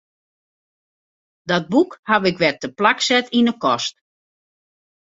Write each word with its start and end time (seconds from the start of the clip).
Dat 1.51 1.65
boek 1.73 1.93
haw 2.09 2.23
ik 2.31 2.37
wer 2.41 2.55
teplak 2.61 2.99
set 3.07 3.25
yn 3.39 3.47
'e 3.51 3.55
kast. 3.63 3.95